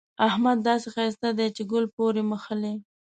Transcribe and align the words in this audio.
احمد 0.27 0.57
داسې 0.67 0.87
ښايسته 0.95 1.29
دی 1.37 1.47
چې 1.55 1.63
ګل 1.71 1.85
پورې 1.95 2.21
مښلي. 2.31 2.75